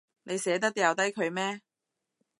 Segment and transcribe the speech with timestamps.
[0.23, 1.61] 你捨得掉低佢咩？